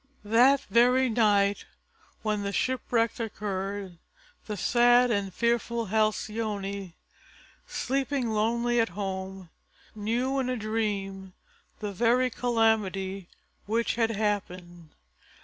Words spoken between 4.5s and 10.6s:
sad and fearful Halcyone, sleeping lonely at home, knew in a